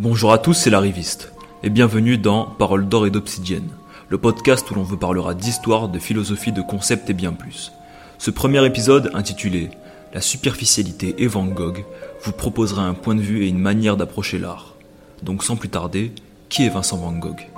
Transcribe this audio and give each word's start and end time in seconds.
Bonjour 0.00 0.32
à 0.32 0.38
tous, 0.38 0.54
c'est 0.54 0.70
l'arriviste, 0.70 1.32
et 1.64 1.70
bienvenue 1.70 2.18
dans 2.18 2.44
Parole 2.44 2.88
d'or 2.88 3.08
et 3.08 3.10
d'obsidienne, 3.10 3.68
le 4.08 4.16
podcast 4.16 4.70
où 4.70 4.76
l'on 4.76 4.84
vous 4.84 4.96
parlera 4.96 5.34
d'histoire, 5.34 5.88
de 5.88 5.98
philosophie, 5.98 6.52
de 6.52 6.62
concepts 6.62 7.10
et 7.10 7.14
bien 7.14 7.32
plus. 7.32 7.72
Ce 8.16 8.30
premier 8.30 8.64
épisode, 8.64 9.10
intitulé 9.14 9.70
La 10.14 10.20
superficialité 10.20 11.16
et 11.18 11.26
Van 11.26 11.46
Gogh, 11.46 11.84
vous 12.22 12.30
proposera 12.30 12.82
un 12.82 12.94
point 12.94 13.16
de 13.16 13.20
vue 13.20 13.42
et 13.42 13.48
une 13.48 13.58
manière 13.58 13.96
d'approcher 13.96 14.38
l'art. 14.38 14.76
Donc 15.24 15.42
sans 15.42 15.56
plus 15.56 15.68
tarder, 15.68 16.12
qui 16.48 16.64
est 16.64 16.68
Vincent 16.68 16.98
Van 16.98 17.10
Gogh? 17.10 17.48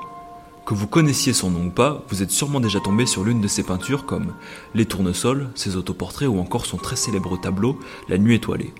Que 0.64 0.72
vous 0.72 0.86
connaissiez 0.86 1.34
son 1.34 1.50
nom 1.50 1.66
ou 1.66 1.70
pas, 1.70 2.02
vous 2.08 2.22
êtes 2.22 2.30
sûrement 2.30 2.60
déjà 2.60 2.80
tombé 2.80 3.04
sur 3.04 3.22
l'une 3.22 3.42
de 3.42 3.48
ses 3.48 3.64
peintures 3.64 4.06
comme 4.06 4.32
Les 4.74 4.86
Tournesols, 4.86 5.50
ses 5.54 5.76
autoportraits 5.76 6.28
ou 6.28 6.38
encore 6.38 6.64
son 6.64 6.78
très 6.78 6.96
célèbre 6.96 7.38
tableau 7.38 7.78
La 8.08 8.16
Nuit 8.16 8.36
étoilée. 8.36 8.72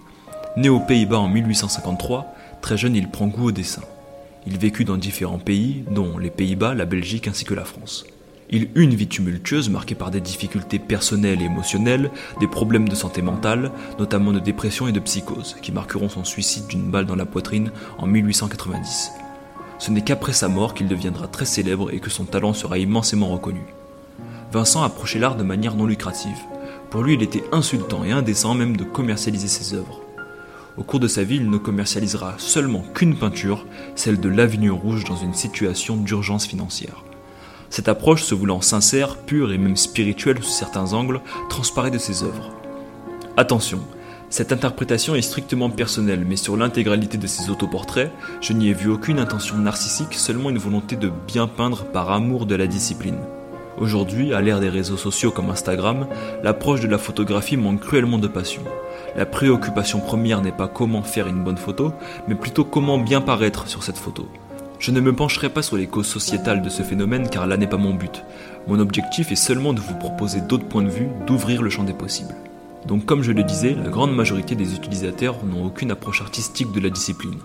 Né 0.57 0.71
aux 0.71 0.81
Pays-Bas 0.81 1.19
en 1.19 1.29
1853, 1.29 2.35
très 2.61 2.77
jeune 2.77 2.97
il 2.97 3.09
prend 3.09 3.27
goût 3.27 3.49
au 3.49 3.53
dessin. 3.53 3.83
Il 4.47 4.59
vécut 4.59 4.85
dans 4.85 4.97
différents 4.97 5.39
pays, 5.39 5.84
dont 5.91 6.19
les 6.19 6.30
Pays-Bas, 6.30 6.75
la 6.75 6.87
Belgique 6.87 7.29
ainsi 7.29 7.45
que 7.45 7.55
la 7.55 7.65
France. 7.65 8.05
Il 8.53 8.65
eut 8.75 8.83
une 8.83 8.95
vie 8.95 9.07
tumultueuse 9.07 9.71
marquée 9.71 9.95
par 9.95 10.11
des 10.11 10.21
difficultés 10.21 10.81
personnelles 10.81 11.41
et 11.41 11.45
émotionnelles, 11.45 12.11
des 12.41 12.48
problèmes 12.48 12.89
de 12.89 12.97
santé 12.97 13.23
mentale, 13.23 13.70
notamment 13.98 14.33
de 14.33 14.41
dépression 14.41 14.89
et 14.89 14.93
de 14.93 14.98
psychose, 14.98 15.57
qui 15.62 15.70
marqueront 15.70 16.09
son 16.09 16.25
suicide 16.25 16.67
d'une 16.67 16.91
balle 16.91 17.07
dans 17.07 17.15
la 17.15 17.27
poitrine 17.27 17.70
en 17.98 18.07
1890. 18.07 19.12
Ce 19.79 19.91
n'est 19.92 20.03
qu'après 20.03 20.33
sa 20.33 20.48
mort 20.48 20.75
qu'il 20.75 20.89
deviendra 20.89 21.29
très 21.29 21.45
célèbre 21.45 21.92
et 21.92 22.01
que 22.01 22.11
son 22.11 22.25
talent 22.25 22.53
sera 22.53 22.79
immensément 22.79 23.29
reconnu. 23.29 23.62
Vincent 24.53 24.83
approchait 24.83 25.20
l'art 25.20 25.37
de 25.37 25.45
manière 25.45 25.77
non 25.77 25.87
lucrative. 25.87 26.39
Pour 26.91 27.05
lui, 27.05 27.15
il 27.15 27.23
était 27.23 27.45
insultant 27.53 28.03
et 28.05 28.11
indécent 28.11 28.55
même 28.55 28.77
de 28.77 28.83
commercialiser 28.83 29.47
ses 29.47 29.75
œuvres. 29.75 30.01
Au 30.77 30.83
cours 30.83 31.01
de 31.01 31.09
sa 31.09 31.24
vie, 31.24 31.37
il 31.37 31.51
ne 31.51 31.59
commercialisera 31.59 32.34
seulement 32.38 32.84
qu'une 32.95 33.16
peinture, 33.16 33.66
celle 33.97 34.20
de 34.20 34.28
l'Avenue 34.28 34.70
Rouge 34.70 35.05
dans 35.05 35.16
une 35.16 35.34
situation 35.34 35.97
d'urgence 35.97 36.47
financière. 36.47 37.05
Cette 37.70 37.89
approche, 37.89 38.22
se 38.22 38.34
voulant 38.34 38.61
sincère, 38.61 39.17
pure 39.17 39.53
et 39.53 39.58
même 39.58 39.77
spirituelle 39.77 40.42
sous 40.42 40.50
certains 40.50 40.92
angles, 40.92 41.20
transparaît 41.48 41.91
de 41.91 41.98
ses 41.98 42.22
œuvres. 42.22 42.50
Attention, 43.36 43.80
cette 44.28 44.53
interprétation 44.53 45.17
est 45.17 45.22
strictement 45.22 45.70
personnelle, 45.70 46.25
mais 46.27 46.36
sur 46.36 46.56
l'intégralité 46.56 47.19
de 47.19 47.27
ses 47.27 47.50
autoportraits, 47.50 48.12
je 48.41 48.52
n'y 48.52 48.69
ai 48.69 48.75
vu 48.75 48.89
aucune 48.89 49.19
intention 49.19 49.56
narcissique, 49.58 50.14
seulement 50.14 50.50
une 50.50 50.58
volonté 50.58 50.95
de 50.97 51.11
bien 51.27 51.48
peindre 51.48 51.84
par 51.84 52.11
amour 52.11 52.47
de 52.47 52.55
la 52.55 52.69
discipline. 52.69 53.19
Aujourd'hui, 53.81 54.34
à 54.34 54.42
l'ère 54.42 54.61
des 54.61 54.69
réseaux 54.69 54.98
sociaux 54.98 55.31
comme 55.31 55.48
Instagram, 55.48 56.06
l'approche 56.42 56.83
de 56.83 56.86
la 56.86 56.98
photographie 56.98 57.56
manque 57.56 57.81
cruellement 57.81 58.19
de 58.19 58.28
passion. 58.28 58.62
La 59.17 59.25
préoccupation 59.25 60.00
première 60.00 60.42
n'est 60.42 60.53
pas 60.53 60.69
comment 60.69 61.03
faire 61.03 61.27
une 61.28 61.42
bonne 61.42 61.56
photo, 61.56 61.95
mais 62.28 62.34
plutôt 62.34 62.64
comment 62.64 62.98
bien 62.98 63.23
paraître 63.23 63.69
sur 63.69 63.83
cette 63.83 63.97
photo. 63.97 64.28
Je 64.78 64.91
ne 64.91 65.01
me 65.01 65.14
pencherai 65.14 65.48
pas 65.48 65.62
sur 65.62 65.78
les 65.78 65.86
causes 65.86 66.08
sociétales 66.08 66.61
de 66.61 66.69
ce 66.69 66.83
phénomène 66.83 67.31
car 67.31 67.47
là 67.47 67.56
n'est 67.56 67.67
pas 67.67 67.78
mon 67.78 67.95
but. 67.95 68.23
Mon 68.69 68.78
objectif 68.81 69.33
est 69.33 69.36
seulement 69.36 69.73
de 69.73 69.81
vous 69.81 69.97
proposer 69.97 70.42
d'autres 70.42 70.69
points 70.69 70.83
de 70.83 70.91
vue, 70.91 71.08
d'ouvrir 71.27 71.62
le 71.62 71.70
champ 71.70 71.84
des 71.84 71.95
possibles. 71.95 72.34
Donc 72.86 73.05
comme 73.05 73.23
je 73.23 73.33
le 73.33 73.42
disais, 73.42 73.75
la 73.75 73.91
grande 73.91 74.14
majorité 74.14 74.55
des 74.55 74.75
utilisateurs 74.75 75.45
n'ont 75.45 75.64
aucune 75.64 75.91
approche 75.91 76.23
artistique 76.23 76.73
de 76.73 76.81
la 76.81 76.91
discipline. 76.91 77.39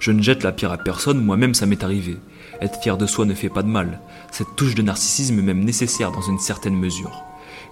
Je 0.00 0.10
ne 0.10 0.22
jette 0.22 0.42
la 0.42 0.52
pierre 0.52 0.72
à 0.72 0.78
personne, 0.78 1.24
moi-même 1.24 1.54
ça 1.54 1.66
m'est 1.66 1.84
arrivé. 1.84 2.16
Être 2.60 2.80
fier 2.80 2.98
de 2.98 3.06
soi 3.06 3.24
ne 3.24 3.34
fait 3.34 3.48
pas 3.48 3.62
de 3.62 3.68
mal. 3.68 4.00
Cette 4.32 4.56
touche 4.56 4.74
de 4.74 4.82
narcissisme 4.82 5.38
est 5.38 5.42
même 5.42 5.64
nécessaire 5.64 6.10
dans 6.10 6.20
une 6.20 6.38
certaine 6.38 6.76
mesure. 6.76 7.22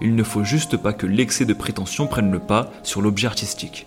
Il 0.01 0.15
ne 0.15 0.23
faut 0.23 0.45
juste 0.45 0.77
pas 0.77 0.93
que 0.93 1.05
l'excès 1.05 1.45
de 1.45 1.53
prétention 1.53 2.07
prenne 2.07 2.31
le 2.31 2.39
pas 2.39 2.71
sur 2.83 3.01
l'objet 3.01 3.27
artistique. 3.27 3.85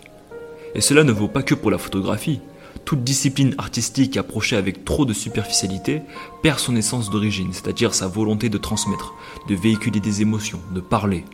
Et 0.75 0.81
cela 0.81 1.05
ne 1.05 1.13
vaut 1.13 1.29
pas 1.29 1.43
que 1.43 1.55
pour 1.55 1.71
la 1.71 1.79
photographie. 1.79 2.41
Toute 2.85 3.05
discipline 3.05 3.55
artistique 3.59 4.17
approchée 4.17 4.57
avec 4.57 4.85
trop 4.85 5.05
de 5.05 5.13
superficialité 5.13 6.03
perd 6.43 6.59
son 6.59 6.77
essence 6.77 7.11
d'origine, 7.11 7.53
c'est-à-dire 7.53 7.95
sa 7.95 8.09
volonté 8.09 8.49
de 8.49 8.59
transmettre, 8.59 9.15
de 9.49 9.55
véhiculer 9.55 10.01
des 10.01 10.21
émotions, 10.21 10.61
de 10.75 10.81
parler. 10.81 11.25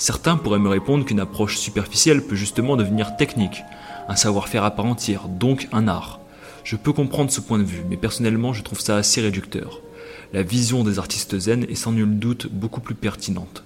Certains 0.00 0.36
pourraient 0.36 0.60
me 0.60 0.68
répondre 0.68 1.04
qu'une 1.04 1.18
approche 1.18 1.56
superficielle 1.56 2.22
peut 2.22 2.36
justement 2.36 2.76
devenir 2.76 3.16
technique, 3.16 3.64
un 4.08 4.14
savoir-faire 4.14 4.62
à 4.62 4.70
part 4.70 4.86
entière, 4.86 5.26
donc 5.26 5.66
un 5.72 5.88
art. 5.88 6.20
Je 6.62 6.76
peux 6.76 6.92
comprendre 6.92 7.32
ce 7.32 7.40
point 7.40 7.58
de 7.58 7.64
vue, 7.64 7.82
mais 7.90 7.96
personnellement 7.96 8.52
je 8.52 8.62
trouve 8.62 8.78
ça 8.78 8.96
assez 8.96 9.20
réducteur. 9.20 9.80
La 10.32 10.44
vision 10.44 10.84
des 10.84 11.00
artistes 11.00 11.36
zen 11.36 11.64
est 11.64 11.74
sans 11.74 11.90
nul 11.90 12.16
doute 12.16 12.46
beaucoup 12.48 12.80
plus 12.80 12.94
pertinente. 12.94 13.64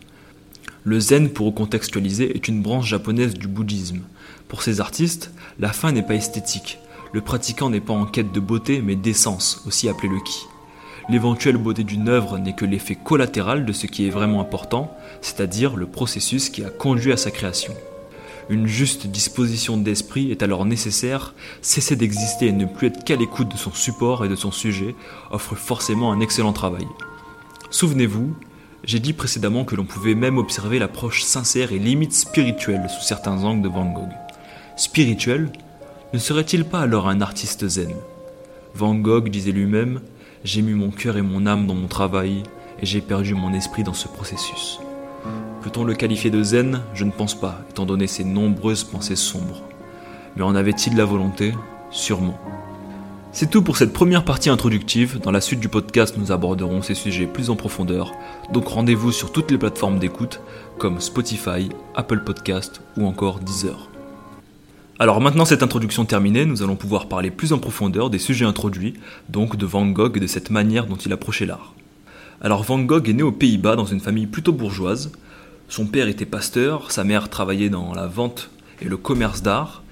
Le 0.84 1.00
zen, 1.00 1.28
pour 1.28 1.48
recontextualiser, 1.48 2.34
est 2.34 2.48
une 2.48 2.62
branche 2.62 2.88
japonaise 2.88 3.34
du 3.34 3.46
bouddhisme. 3.46 4.00
Pour 4.48 4.62
ces 4.62 4.80
artistes, 4.80 5.32
la 5.60 5.72
fin 5.72 5.92
n'est 5.92 6.02
pas 6.02 6.14
esthétique. 6.14 6.78
Le 7.12 7.20
pratiquant 7.20 7.68
n'est 7.68 7.80
pas 7.80 7.92
en 7.92 8.06
quête 8.06 8.32
de 8.32 8.40
beauté, 8.40 8.80
mais 8.80 8.96
d'essence, 8.96 9.62
aussi 9.66 9.86
appelé 9.86 10.08
le 10.08 10.20
ki. 10.20 10.46
L'éventuelle 11.10 11.58
beauté 11.58 11.84
d'une 11.84 12.08
œuvre 12.08 12.38
n'est 12.38 12.54
que 12.54 12.64
l'effet 12.64 12.94
collatéral 12.94 13.66
de 13.66 13.72
ce 13.72 13.86
qui 13.86 14.06
est 14.06 14.10
vraiment 14.10 14.40
important, 14.40 14.96
c'est-à-dire 15.22 15.76
le 15.76 15.86
processus 15.86 16.50
qui 16.50 16.62
a 16.62 16.68
conduit 16.68 17.12
à 17.12 17.16
sa 17.16 17.30
création. 17.30 17.74
Une 18.50 18.66
juste 18.66 19.06
disposition 19.06 19.76
d'esprit 19.76 20.30
est 20.30 20.42
alors 20.42 20.66
nécessaire, 20.66 21.34
cesser 21.62 21.96
d'exister 21.96 22.48
et 22.48 22.52
ne 22.52 22.66
plus 22.66 22.88
être 22.88 23.04
qu'à 23.04 23.16
l'écoute 23.16 23.50
de 23.50 23.56
son 23.56 23.72
support 23.72 24.24
et 24.24 24.28
de 24.28 24.36
son 24.36 24.50
sujet 24.50 24.94
offre 25.30 25.54
forcément 25.54 26.12
un 26.12 26.20
excellent 26.20 26.52
travail. 26.52 26.86
Souvenez-vous, 27.70 28.34
j'ai 28.84 28.98
dit 28.98 29.12
précédemment 29.12 29.64
que 29.64 29.76
l'on 29.76 29.84
pouvait 29.84 30.16
même 30.16 30.38
observer 30.38 30.78
l'approche 30.78 31.22
sincère 31.22 31.72
et 31.72 31.78
limite 31.78 32.12
spirituelle 32.12 32.90
sous 32.90 33.02
certains 33.02 33.44
angles 33.44 33.62
de 33.62 33.68
Van 33.68 33.86
Gogh. 33.86 34.12
Spirituel, 34.76 35.50
ne 36.12 36.18
serait-il 36.18 36.64
pas 36.64 36.80
alors 36.80 37.08
un 37.08 37.20
artiste 37.20 37.66
zen? 37.68 37.94
Van 38.74 38.94
Gogh 38.94 39.28
disait 39.28 39.52
lui-même 39.52 40.00
j'ai 40.44 40.62
mis 40.62 40.74
mon 40.74 40.90
cœur 40.90 41.16
et 41.16 41.22
mon 41.22 41.46
âme 41.46 41.68
dans 41.68 41.74
mon 41.74 41.86
travail 41.86 42.42
et 42.80 42.86
j'ai 42.86 43.00
perdu 43.00 43.34
mon 43.34 43.54
esprit 43.54 43.84
dans 43.84 43.94
ce 43.94 44.08
processus. 44.08 44.80
Peut-on 45.62 45.84
le 45.84 45.94
qualifier 45.94 46.30
de 46.30 46.42
zen? 46.42 46.80
Je 46.94 47.04
ne 47.04 47.10
pense 47.10 47.38
pas, 47.38 47.60
étant 47.70 47.86
donné 47.86 48.06
ses 48.06 48.24
nombreuses 48.24 48.84
pensées 48.84 49.16
sombres. 49.16 49.62
Mais 50.36 50.42
en 50.42 50.54
avait-il 50.54 50.96
la 50.96 51.04
volonté? 51.04 51.54
Sûrement. 51.90 52.38
C'est 53.34 53.48
tout 53.48 53.62
pour 53.62 53.78
cette 53.78 53.94
première 53.94 54.24
partie 54.24 54.50
introductive. 54.50 55.18
Dans 55.20 55.30
la 55.30 55.40
suite 55.40 55.60
du 55.60 55.68
podcast, 55.68 56.16
nous 56.18 56.32
aborderons 56.32 56.82
ces 56.82 56.94
sujets 56.94 57.26
plus 57.26 57.48
en 57.48 57.56
profondeur. 57.56 58.12
Donc 58.52 58.68
rendez-vous 58.68 59.10
sur 59.10 59.32
toutes 59.32 59.50
les 59.50 59.56
plateformes 59.56 59.98
d'écoute 59.98 60.40
comme 60.78 61.00
Spotify, 61.00 61.70
Apple 61.94 62.24
Podcast 62.24 62.82
ou 62.98 63.06
encore 63.06 63.40
Deezer. 63.40 63.88
Alors 64.98 65.20
maintenant 65.20 65.46
cette 65.46 65.62
introduction 65.62 66.04
terminée, 66.04 66.44
nous 66.44 66.62
allons 66.62 66.76
pouvoir 66.76 67.08
parler 67.08 67.30
plus 67.30 67.52
en 67.52 67.58
profondeur 67.58 68.10
des 68.10 68.18
sujets 68.18 68.44
introduits, 68.44 68.94
donc 69.30 69.56
de 69.56 69.64
Van 69.64 69.86
Gogh 69.86 70.16
et 70.16 70.20
de 70.20 70.26
cette 70.26 70.50
manière 70.50 70.86
dont 70.86 70.96
il 70.96 71.12
approchait 71.12 71.46
l'art. 71.46 71.74
Alors 72.44 72.64
Van 72.64 72.80
Gogh 72.80 73.08
est 73.08 73.12
né 73.12 73.22
aux 73.22 73.30
Pays-Bas 73.30 73.76
dans 73.76 73.86
une 73.86 74.00
famille 74.00 74.26
plutôt 74.26 74.52
bourgeoise. 74.52 75.12
Son 75.68 75.86
père 75.86 76.08
était 76.08 76.26
pasteur, 76.26 76.90
sa 76.90 77.04
mère 77.04 77.30
travaillait 77.30 77.70
dans 77.70 77.94
la 77.94 78.08
vente 78.08 78.50
et 78.80 78.86
le 78.86 78.96
commerce 78.96 79.42
d'art. 79.42 79.84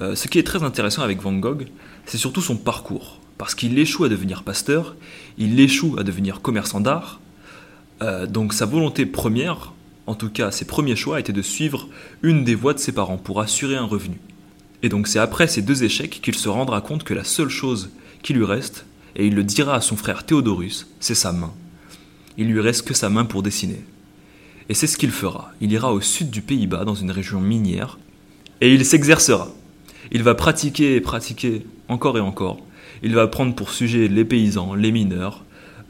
Euh, 0.00 0.14
ce 0.14 0.28
qui 0.28 0.38
est 0.38 0.44
très 0.44 0.62
intéressant 0.62 1.02
avec 1.02 1.20
Van 1.20 1.32
Gogh, 1.32 1.66
c'est 2.04 2.16
surtout 2.16 2.40
son 2.40 2.56
parcours. 2.56 3.18
Parce 3.38 3.56
qu'il 3.56 3.76
échoue 3.76 4.04
à 4.04 4.08
devenir 4.08 4.44
pasteur, 4.44 4.94
il 5.36 5.58
échoue 5.58 5.96
à 5.98 6.04
devenir 6.04 6.42
commerçant 6.42 6.78
d'art. 6.78 7.20
Euh, 8.02 8.26
donc 8.26 8.52
sa 8.52 8.66
volonté 8.66 9.04
première, 9.04 9.72
en 10.06 10.14
tout 10.14 10.30
cas 10.30 10.52
ses 10.52 10.64
premiers 10.64 10.94
choix, 10.94 11.18
étaient 11.18 11.32
de 11.32 11.42
suivre 11.42 11.88
une 12.22 12.44
des 12.44 12.54
voies 12.54 12.74
de 12.74 12.78
ses 12.78 12.92
parents 12.92 13.18
pour 13.18 13.40
assurer 13.40 13.74
un 13.74 13.84
revenu. 13.84 14.20
Et 14.84 14.88
donc 14.88 15.08
c'est 15.08 15.18
après 15.18 15.48
ces 15.48 15.60
deux 15.60 15.82
échecs 15.82 16.20
qu'il 16.22 16.36
se 16.36 16.48
rendra 16.48 16.82
compte 16.82 17.02
que 17.02 17.14
la 17.14 17.24
seule 17.24 17.48
chose 17.48 17.90
qui 18.22 18.32
lui 18.32 18.44
reste, 18.44 18.86
et 19.16 19.26
il 19.26 19.34
le 19.34 19.42
dira 19.42 19.74
à 19.74 19.80
son 19.80 19.96
frère 19.96 20.24
Théodorus, 20.24 20.86
c'est 21.00 21.16
sa 21.16 21.32
main. 21.32 21.52
Il 22.38 22.48
lui 22.48 22.60
reste 22.60 22.86
que 22.86 22.94
sa 22.94 23.08
main 23.08 23.24
pour 23.24 23.42
dessiner. 23.42 23.80
Et 24.68 24.74
c'est 24.74 24.86
ce 24.86 24.96
qu'il 24.96 25.10
fera. 25.10 25.52
Il 25.60 25.72
ira 25.72 25.92
au 25.92 26.00
sud 26.00 26.30
du 26.30 26.42
Pays-Bas, 26.42 26.84
dans 26.84 26.94
une 26.94 27.10
région 27.10 27.40
minière, 27.40 27.98
et 28.60 28.72
il 28.74 28.84
s'exercera. 28.84 29.48
Il 30.12 30.22
va 30.22 30.34
pratiquer 30.34 30.96
et 30.96 31.00
pratiquer 31.00 31.66
encore 31.88 32.18
et 32.18 32.20
encore. 32.20 32.58
Il 33.02 33.14
va 33.14 33.26
prendre 33.26 33.54
pour 33.54 33.70
sujet 33.70 34.08
les 34.08 34.24
paysans, 34.24 34.74
les 34.74 34.92
mineurs, 34.92 35.44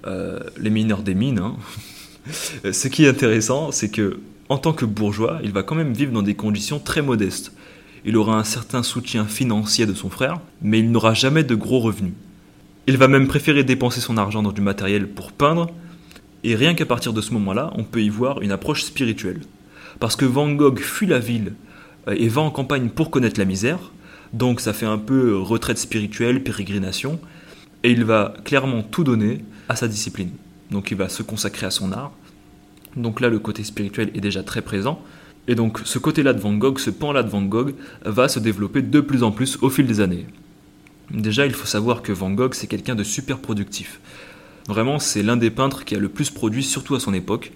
euh, 0.07 0.41
les 0.59 0.71
mineurs 0.71 1.03
des 1.03 1.15
mines. 1.15 1.39
Hein. 1.39 1.57
ce 2.73 2.89
qui 2.89 3.05
est 3.05 3.09
intéressant, 3.09 3.73
c'est 3.73 3.91
que 3.91 4.21
en 4.49 4.59
tant 4.59 4.73
que 4.73 4.85
bourgeois, 4.85 5.41
il 5.43 5.53
va 5.53 5.63
quand 5.63 5.75
même 5.75 5.93
vivre 5.93 6.13
dans 6.13 6.23
des 6.23 6.35
conditions 6.35 6.79
très 6.79 7.03
modestes 7.03 7.53
il 8.07 8.17
aura 8.17 8.39
un 8.39 8.45
certain 8.45 8.85
soutien 8.85 9.27
financier 9.27 9.85
de 9.85 9.93
son 9.93 10.09
frère, 10.09 10.39
mais 10.63 10.79
il 10.79 10.93
n'aura 10.93 11.13
jamais 11.13 11.43
de 11.43 11.57
gros 11.57 11.81
revenus. 11.81 12.15
Il 12.87 12.97
va 12.97 13.09
même 13.09 13.27
préférer 13.27 13.65
dépenser 13.65 14.01
son 14.01 14.17
argent 14.17 14.45
dans 14.45 14.53
du 14.53 14.61
matériel 14.61 15.09
pour 15.09 15.33
peindre, 15.33 15.67
et 16.47 16.55
rien 16.55 16.75
qu'à 16.75 16.87
partir 16.87 17.13
de 17.13 17.21
ce 17.21 17.33
moment-là, 17.33 17.73
on 17.75 17.83
peut 17.83 18.03
y 18.03 18.09
voir 18.09 18.41
une 18.41 18.53
approche 18.53 18.85
spirituelle. 18.85 19.41
Parce 19.99 20.15
que 20.15 20.25
Van 20.25 20.49
Gogh 20.53 20.79
fuit 20.79 21.09
la 21.09 21.19
ville 21.19 21.55
euh, 22.07 22.15
et 22.17 22.29
va 22.29 22.41
en 22.41 22.53
campagne 22.53 22.89
pour 22.89 23.11
connaître 23.11 23.41
la 23.41 23.45
misère, 23.45 23.91
donc 24.33 24.61
ça 24.61 24.73
fait 24.73 24.87
un 24.87 24.99
peu 24.99 25.37
retraite 25.37 25.79
spirituelle, 25.79 26.45
pérégrination, 26.45 27.19
et 27.83 27.91
il 27.91 28.05
va 28.05 28.35
clairement 28.45 28.85
tout 28.85 29.03
donner 29.03 29.45
à 29.69 29.75
sa 29.75 29.89
discipline. 29.89 30.31
Donc 30.71 30.93
il 30.93 30.97
va 30.97 31.09
se 31.09 31.25
consacrer 31.25 31.67
à 31.67 31.71
son 31.73 31.91
art. 31.91 32.13
Donc 32.97 33.21
là, 33.21 33.29
le 33.29 33.41
côté 33.41 33.65
spirituel 33.65 34.13
est 34.15 34.21
déjà 34.21 34.45
très 34.45 34.63
présent, 34.63 35.03
et 35.49 35.57
donc 35.57 35.81
ce 35.85 35.99
côté-là 35.99 36.33
de 36.33 36.41
Van 36.41 36.55
Gogh, 36.55 36.79
ce 36.79 36.91
pan-là 36.91 37.25
de 37.25 37.29
Van 37.29 37.43
Gogh, 37.43 37.75
va 38.05 38.29
se 38.29 38.39
développer 38.39 38.83
de 38.83 39.01
plus 39.01 39.25
en 39.25 39.33
plus 39.33 39.59
au 39.63 39.69
fil 39.69 39.87
des 39.87 40.01
années. 40.01 40.27
Déjà, 41.11 41.45
il 41.45 41.53
faut 41.53 41.67
savoir 41.67 42.03
que 42.03 42.13
Van 42.13 42.31
Gogh, 42.31 42.55
c'est 42.55 42.67
quelqu'un 42.69 42.95
de 42.95 43.03
super 43.03 43.39
productif. 43.39 44.01
Vraiment, 44.69 44.99
c'est 44.99 45.23
l'un 45.23 45.37
des 45.37 45.51
peintres 45.51 45.85
qui 45.85 45.95
a 45.95 45.99
le 45.99 46.09
plus 46.09 46.31
produit, 46.31 46.65
surtout 46.65 46.95
à 46.95 47.01
son 47.01 47.15
époque. 47.15 47.53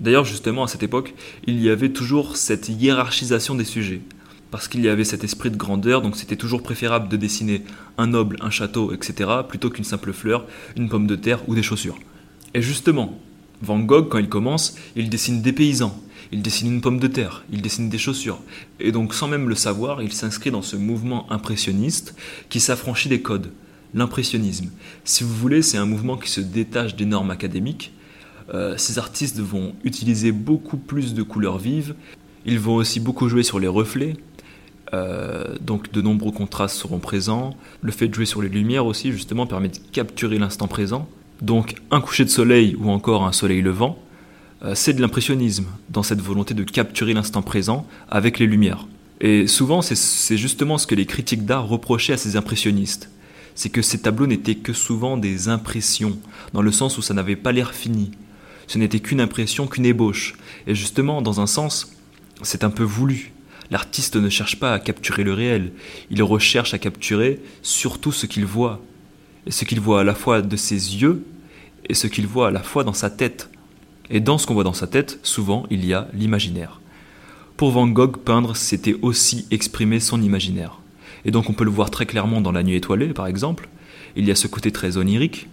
D'ailleurs, 0.00 0.24
justement, 0.24 0.64
à 0.64 0.68
cette 0.68 0.82
époque, 0.82 1.14
il 1.46 1.60
y 1.60 1.70
avait 1.70 1.90
toujours 1.90 2.36
cette 2.36 2.68
hiérarchisation 2.68 3.54
des 3.54 3.64
sujets. 3.64 4.00
Parce 4.50 4.68
qu'il 4.68 4.82
y 4.82 4.88
avait 4.88 5.04
cet 5.04 5.24
esprit 5.24 5.50
de 5.50 5.56
grandeur, 5.56 6.02
donc 6.02 6.16
c'était 6.16 6.36
toujours 6.36 6.62
préférable 6.62 7.08
de 7.08 7.16
dessiner 7.16 7.62
un 7.98 8.06
noble, 8.06 8.36
un 8.40 8.50
château, 8.50 8.92
etc., 8.92 9.30
plutôt 9.48 9.70
qu'une 9.70 9.84
simple 9.84 10.12
fleur, 10.12 10.46
une 10.76 10.88
pomme 10.88 11.08
de 11.08 11.16
terre 11.16 11.48
ou 11.48 11.56
des 11.56 11.62
chaussures. 11.62 11.98
Et 12.54 12.62
justement, 12.62 13.18
Van 13.62 13.80
Gogh, 13.80 14.08
quand 14.08 14.18
il 14.18 14.28
commence, 14.28 14.76
il 14.94 15.08
dessine 15.10 15.42
des 15.42 15.52
paysans, 15.52 16.00
il 16.30 16.42
dessine 16.42 16.72
une 16.72 16.80
pomme 16.80 17.00
de 17.00 17.08
terre, 17.08 17.44
il 17.50 17.62
dessine 17.62 17.88
des 17.88 17.98
chaussures. 17.98 18.40
Et 18.78 18.92
donc 18.92 19.14
sans 19.14 19.26
même 19.26 19.48
le 19.48 19.54
savoir, 19.56 20.02
il 20.02 20.12
s'inscrit 20.12 20.52
dans 20.52 20.62
ce 20.62 20.76
mouvement 20.76 21.30
impressionniste 21.32 22.14
qui 22.48 22.60
s'affranchit 22.60 23.08
des 23.08 23.22
codes. 23.22 23.50
L'impressionnisme. 23.94 24.70
Si 25.04 25.24
vous 25.24 25.34
voulez, 25.34 25.62
c'est 25.62 25.78
un 25.78 25.86
mouvement 25.86 26.16
qui 26.16 26.30
se 26.30 26.40
détache 26.40 26.96
des 26.96 27.04
normes 27.04 27.30
académiques. 27.30 27.92
Euh, 28.52 28.76
ces 28.76 28.98
artistes 28.98 29.38
vont 29.38 29.74
utiliser 29.84 30.32
beaucoup 30.32 30.76
plus 30.76 31.14
de 31.14 31.22
couleurs 31.22 31.58
vives. 31.58 31.94
Ils 32.44 32.58
vont 32.58 32.74
aussi 32.74 33.00
beaucoup 33.00 33.28
jouer 33.28 33.42
sur 33.42 33.58
les 33.58 33.68
reflets. 33.68 34.16
Euh, 34.92 35.56
donc 35.60 35.92
de 35.92 36.02
nombreux 36.02 36.32
contrastes 36.32 36.76
seront 36.76 36.98
présents. 36.98 37.56
Le 37.82 37.92
fait 37.92 38.08
de 38.08 38.14
jouer 38.14 38.26
sur 38.26 38.42
les 38.42 38.48
lumières 38.48 38.86
aussi, 38.86 39.12
justement, 39.12 39.46
permet 39.46 39.68
de 39.68 39.78
capturer 39.92 40.38
l'instant 40.38 40.68
présent. 40.68 41.08
Donc 41.40 41.76
un 41.90 42.00
coucher 42.00 42.24
de 42.24 42.30
soleil 42.30 42.76
ou 42.78 42.90
encore 42.90 43.24
un 43.24 43.32
soleil 43.32 43.62
levant 43.62 43.98
euh, 44.64 44.74
c'est 44.74 44.94
de 44.94 45.00
l'impressionnisme, 45.00 45.66
dans 45.90 46.02
cette 46.02 46.20
volonté 46.20 46.54
de 46.54 46.62
capturer 46.62 47.12
l'instant 47.12 47.42
présent 47.42 47.86
avec 48.08 48.38
les 48.38 48.46
lumières. 48.46 48.86
Et 49.20 49.46
souvent, 49.46 49.82
c'est 49.82 50.36
justement 50.36 50.78
ce 50.78 50.86
que 50.86 50.94
les 50.94 51.06
critiques 51.06 51.44
d'art 51.44 51.68
reprochaient 51.68 52.14
à 52.14 52.16
ces 52.16 52.36
impressionnistes. 52.36 53.10
C'est 53.54 53.70
que 53.70 53.82
ces 53.82 54.00
tableaux 54.00 54.26
n'étaient 54.26 54.56
que 54.56 54.72
souvent 54.72 55.16
des 55.16 55.48
impressions, 55.48 56.18
dans 56.52 56.62
le 56.62 56.72
sens 56.72 56.98
où 56.98 57.02
ça 57.02 57.14
n'avait 57.14 57.36
pas 57.36 57.52
l'air 57.52 57.74
fini. 57.74 58.10
Ce 58.66 58.78
n'était 58.78 59.00
qu'une 59.00 59.20
impression, 59.20 59.66
qu'une 59.66 59.86
ébauche. 59.86 60.34
Et 60.66 60.74
justement, 60.74 61.22
dans 61.22 61.40
un 61.40 61.46
sens, 61.46 61.92
c'est 62.42 62.64
un 62.64 62.70
peu 62.70 62.82
voulu. 62.82 63.32
L'artiste 63.70 64.16
ne 64.16 64.28
cherche 64.28 64.58
pas 64.58 64.74
à 64.74 64.78
capturer 64.78 65.24
le 65.24 65.32
réel, 65.32 65.72
il 66.10 66.22
recherche 66.22 66.74
à 66.74 66.78
capturer 66.78 67.40
surtout 67.62 68.12
ce 68.12 68.26
qu'il 68.26 68.44
voit. 68.44 68.82
Et 69.46 69.50
ce 69.50 69.64
qu'il 69.64 69.80
voit 69.80 70.00
à 70.00 70.04
la 70.04 70.14
fois 70.14 70.42
de 70.42 70.56
ses 70.56 70.96
yeux 70.96 71.24
et 71.88 71.94
ce 71.94 72.06
qu'il 72.06 72.26
voit 72.26 72.48
à 72.48 72.50
la 72.50 72.62
fois 72.62 72.84
dans 72.84 72.94
sa 72.94 73.10
tête. 73.10 73.50
Et 74.10 74.20
dans 74.20 74.38
ce 74.38 74.46
qu'on 74.46 74.54
voit 74.54 74.64
dans 74.64 74.72
sa 74.72 74.86
tête, 74.86 75.18
souvent, 75.22 75.66
il 75.70 75.84
y 75.84 75.94
a 75.94 76.08
l'imaginaire. 76.12 76.80
Pour 77.56 77.70
Van 77.70 77.86
Gogh, 77.86 78.18
peindre, 78.18 78.56
c'était 78.56 78.96
aussi 79.02 79.46
exprimer 79.50 80.00
son 80.00 80.20
imaginaire. 80.22 80.80
Et 81.24 81.30
donc 81.30 81.48
on 81.48 81.52
peut 81.52 81.64
le 81.64 81.70
voir 81.70 81.90
très 81.90 82.06
clairement 82.06 82.40
dans 82.40 82.52
La 82.52 82.62
Nuit 82.62 82.76
étoilée, 82.76 83.08
par 83.08 83.26
exemple. 83.26 83.68
Il 84.16 84.26
y 84.26 84.30
a 84.30 84.34
ce 84.34 84.46
côté 84.46 84.70
très 84.70 84.96
onirique. 84.96 85.48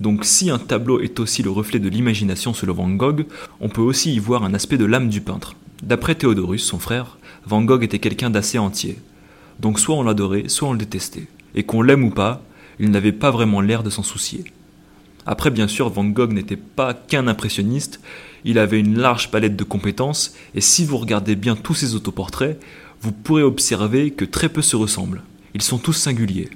Donc 0.00 0.24
si 0.24 0.50
un 0.50 0.58
tableau 0.58 1.00
est 1.00 1.20
aussi 1.20 1.42
le 1.42 1.50
reflet 1.50 1.78
de 1.78 1.88
l'imagination 1.88 2.52
selon 2.52 2.74
Van 2.74 2.90
Gogh, 2.90 3.26
on 3.60 3.68
peut 3.68 3.80
aussi 3.80 4.14
y 4.14 4.18
voir 4.18 4.44
un 4.44 4.54
aspect 4.54 4.78
de 4.78 4.84
l'âme 4.84 5.08
du 5.08 5.20
peintre. 5.20 5.54
D'après 5.82 6.14
Théodorus, 6.14 6.64
son 6.64 6.78
frère, 6.78 7.18
Van 7.46 7.62
Gogh 7.62 7.84
était 7.84 7.98
quelqu'un 7.98 8.30
d'assez 8.30 8.58
entier. 8.58 8.98
Donc 9.60 9.78
soit 9.78 9.96
on 9.96 10.02
l'adorait, 10.02 10.48
soit 10.48 10.68
on 10.68 10.72
le 10.72 10.78
détestait. 10.78 11.28
Et 11.54 11.62
qu'on 11.62 11.82
l'aime 11.82 12.04
ou 12.04 12.10
pas, 12.10 12.42
il 12.80 12.90
n'avait 12.90 13.12
pas 13.12 13.30
vraiment 13.30 13.60
l'air 13.60 13.82
de 13.82 13.90
s'en 13.90 14.02
soucier. 14.02 14.44
Après, 15.26 15.50
bien 15.50 15.68
sûr, 15.68 15.88
Van 15.88 16.04
Gogh 16.04 16.32
n'était 16.32 16.56
pas 16.56 16.92
qu'un 16.92 17.28
impressionniste, 17.28 18.00
il 18.44 18.58
avait 18.58 18.80
une 18.80 18.98
large 18.98 19.30
palette 19.30 19.56
de 19.56 19.64
compétences, 19.64 20.34
et 20.54 20.60
si 20.60 20.84
vous 20.84 20.98
regardez 20.98 21.34
bien 21.34 21.56
tous 21.56 21.74
ses 21.74 21.94
autoportraits, 21.94 22.60
vous 23.04 23.12
pourrez 23.12 23.42
observer 23.42 24.12
que 24.12 24.24
très 24.24 24.48
peu 24.48 24.62
se 24.62 24.76
ressemblent. 24.76 25.22
Ils 25.52 25.60
sont 25.60 25.76
tous 25.76 25.92
singuliers. 25.92 26.48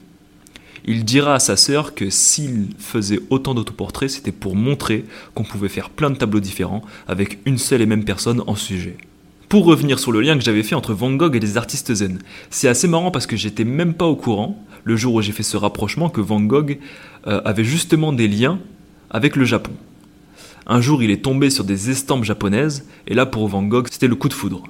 Il 0.86 1.04
dira 1.04 1.34
à 1.34 1.40
sa 1.40 1.58
sœur 1.58 1.94
que 1.94 2.08
s'il 2.08 2.68
faisait 2.78 3.20
autant 3.28 3.52
d'autoportraits, 3.52 4.08
c'était 4.08 4.32
pour 4.32 4.56
montrer 4.56 5.04
qu'on 5.34 5.44
pouvait 5.44 5.68
faire 5.68 5.90
plein 5.90 6.08
de 6.08 6.16
tableaux 6.16 6.40
différents 6.40 6.82
avec 7.06 7.38
une 7.44 7.58
seule 7.58 7.82
et 7.82 7.86
même 7.86 8.06
personne 8.06 8.42
en 8.46 8.54
sujet. 8.54 8.96
Pour 9.50 9.66
revenir 9.66 9.98
sur 9.98 10.10
le 10.10 10.22
lien 10.22 10.38
que 10.38 10.42
j'avais 10.42 10.62
fait 10.62 10.74
entre 10.74 10.94
Van 10.94 11.12
Gogh 11.12 11.36
et 11.36 11.40
les 11.40 11.58
artistes 11.58 11.92
zen, 11.92 12.18
c'est 12.48 12.68
assez 12.68 12.88
marrant 12.88 13.10
parce 13.10 13.26
que 13.26 13.36
j'étais 13.36 13.64
même 13.64 13.92
pas 13.92 14.06
au 14.06 14.16
courant, 14.16 14.64
le 14.84 14.96
jour 14.96 15.16
où 15.16 15.20
j'ai 15.20 15.32
fait 15.32 15.42
ce 15.42 15.58
rapprochement, 15.58 16.08
que 16.08 16.22
Van 16.22 16.40
Gogh 16.40 16.78
euh, 17.26 17.42
avait 17.44 17.64
justement 17.64 18.14
des 18.14 18.26
liens 18.26 18.58
avec 19.10 19.36
le 19.36 19.44
Japon. 19.44 19.72
Un 20.66 20.80
jour, 20.80 21.02
il 21.02 21.10
est 21.10 21.22
tombé 21.22 21.50
sur 21.50 21.64
des 21.64 21.90
estampes 21.90 22.24
japonaises, 22.24 22.86
et 23.06 23.12
là, 23.12 23.26
pour 23.26 23.46
Van 23.48 23.62
Gogh, 23.62 23.88
c'était 23.90 24.08
le 24.08 24.16
coup 24.16 24.30
de 24.30 24.34
foudre. 24.34 24.64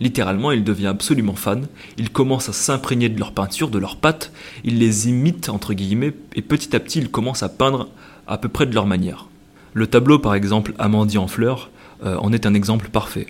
Littéralement, 0.00 0.52
il 0.52 0.64
devient 0.64 0.88
absolument 0.88 1.34
fan, 1.34 1.68
il 1.96 2.10
commence 2.10 2.48
à 2.48 2.52
s'imprégner 2.52 3.08
de 3.08 3.18
leurs 3.18 3.32
peintures, 3.32 3.70
de 3.70 3.78
leurs 3.78 3.96
pattes, 3.96 4.32
il 4.64 4.78
les 4.78 5.08
imite, 5.08 5.48
entre 5.48 5.74
guillemets, 5.74 6.12
et 6.34 6.42
petit 6.42 6.74
à 6.74 6.80
petit, 6.80 6.98
il 6.98 7.10
commence 7.10 7.42
à 7.42 7.48
peindre 7.48 7.88
à 8.26 8.38
peu 8.38 8.48
près 8.48 8.66
de 8.66 8.74
leur 8.74 8.86
manière. 8.86 9.28
Le 9.74 9.86
tableau, 9.86 10.18
par 10.18 10.34
exemple, 10.34 10.74
Amandier 10.78 11.18
en 11.18 11.28
fleurs, 11.28 11.70
euh, 12.04 12.16
en 12.16 12.32
est 12.32 12.46
un 12.46 12.54
exemple 12.54 12.88
parfait 12.88 13.28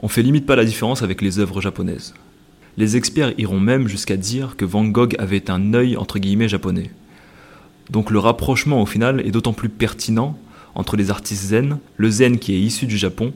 on 0.00 0.08
fait 0.08 0.22
limite 0.22 0.46
pas 0.46 0.56
la 0.56 0.64
différence 0.64 1.02
avec 1.02 1.22
les 1.22 1.38
œuvres 1.38 1.60
japonaises. 1.60 2.14
Les 2.76 2.96
experts 2.96 3.34
iront 3.38 3.58
même 3.58 3.88
jusqu'à 3.88 4.16
dire 4.16 4.56
que 4.56 4.64
Van 4.64 4.84
Gogh 4.84 5.16
avait 5.18 5.50
un 5.50 5.74
œil 5.74 5.96
entre 5.96 6.18
guillemets 6.18 6.48
japonais. 6.48 6.90
Donc 7.90 8.10
le 8.10 8.18
rapprochement 8.18 8.80
au 8.80 8.86
final 8.86 9.20
est 9.26 9.30
d'autant 9.30 9.52
plus 9.52 9.68
pertinent 9.68 10.38
entre 10.74 10.96
les 10.96 11.10
artistes 11.10 11.46
zen, 11.46 11.78
le 11.96 12.10
zen 12.10 12.38
qui 12.38 12.54
est 12.54 12.60
issu 12.60 12.86
du 12.86 12.96
Japon, 12.96 13.32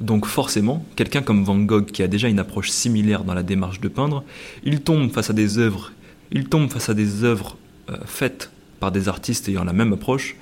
donc 0.00 0.26
forcément, 0.26 0.84
quelqu'un 0.94 1.22
comme 1.22 1.44
Van 1.44 1.58
Gogh 1.58 1.86
qui 1.86 2.02
a 2.02 2.08
déjà 2.08 2.28
une 2.28 2.38
approche 2.38 2.70
similaire 2.70 3.24
dans 3.24 3.34
la 3.34 3.42
démarche 3.42 3.80
de 3.80 3.88
peindre, 3.88 4.24
il 4.62 4.80
tombe 4.80 5.10
face 5.10 5.30
à 5.30 5.32
des 5.32 5.58
œuvres, 5.58 5.92
il 6.32 6.48
tombe 6.48 6.70
face 6.70 6.88
à 6.88 6.94
des 6.94 7.24
œuvres 7.24 7.56
euh, 7.90 7.96
faites 8.04 8.50
par 8.78 8.92
des 8.92 9.08
artistes 9.08 9.48
ayant 9.48 9.64
la 9.64 9.72
même 9.72 9.94
approche. 9.94 10.36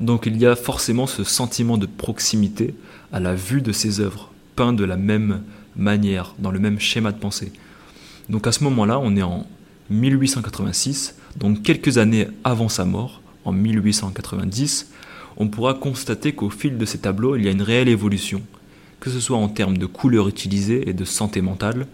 Donc 0.00 0.26
il 0.26 0.36
y 0.36 0.44
a 0.44 0.56
forcément 0.56 1.06
ce 1.06 1.24
sentiment 1.24 1.78
de 1.78 1.86
proximité 1.86 2.74
à 3.12 3.20
la 3.20 3.34
vue 3.34 3.62
de 3.62 3.72
ces 3.72 4.00
œuvres 4.00 4.32
peint 4.56 4.72
de 4.72 4.84
la 4.84 4.96
même 4.96 5.42
manière, 5.76 6.34
dans 6.38 6.50
le 6.50 6.58
même 6.58 6.78
schéma 6.78 7.10
de 7.12 7.18
pensée. 7.18 7.52
Donc 8.28 8.46
à 8.46 8.52
ce 8.52 8.64
moment-là, 8.64 8.98
on 9.00 9.16
est 9.16 9.22
en 9.22 9.46
1886, 9.90 11.16
donc 11.36 11.62
quelques 11.62 11.98
années 11.98 12.28
avant 12.44 12.68
sa 12.68 12.84
mort, 12.84 13.20
en 13.44 13.52
1890, 13.52 14.90
on 15.36 15.48
pourra 15.48 15.74
constater 15.74 16.32
qu'au 16.32 16.50
fil 16.50 16.78
de 16.78 16.84
ces 16.84 16.98
tableaux, 16.98 17.36
il 17.36 17.44
y 17.44 17.48
a 17.48 17.50
une 17.50 17.62
réelle 17.62 17.88
évolution, 17.88 18.42
que 19.04 19.10
ce 19.10 19.20
soit 19.20 19.36
en 19.36 19.48
termes 19.48 19.76
de 19.76 19.84
couleurs 19.84 20.28
utilisées 20.28 20.88
et 20.88 20.94
de 20.94 21.04
santé 21.04 21.42
mentale. 21.42 21.86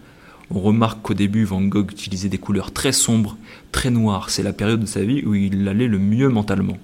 On 0.49 0.61
remarque 0.61 1.01
qu'au 1.01 1.13
début, 1.13 1.43
Van 1.43 1.61
Gogh 1.61 1.91
utilisait 1.91 2.29
des 2.29 2.37
couleurs 2.37 2.71
très 2.71 2.93
sombres, 2.93 3.35
très 3.73 3.91
noires. 3.91 4.29
C'est 4.29 4.43
la 4.43 4.53
période 4.53 4.79
de 4.79 4.85
sa 4.85 5.03
vie 5.03 5.21
où 5.25 5.35
il 5.35 5.67
allait 5.67 5.89
le 5.89 5.99
mieux 5.99 6.29
mentalement. 6.29 6.77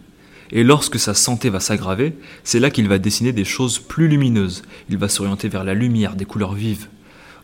Et 0.51 0.65
lorsque 0.65 0.99
sa 0.99 1.13
santé 1.13 1.49
va 1.49 1.61
s'aggraver, 1.61 2.13
c'est 2.43 2.59
là 2.59 2.69
qu'il 2.71 2.89
va 2.89 2.97
dessiner 2.97 3.31
des 3.31 3.45
choses 3.45 3.79
plus 3.79 4.09
lumineuses. 4.09 4.63
Il 4.89 4.97
va 4.97 5.07
s'orienter 5.07 5.47
vers 5.47 5.63
la 5.63 5.73
lumière, 5.73 6.17
des 6.17 6.25
couleurs 6.25 6.55
vives. 6.55 6.87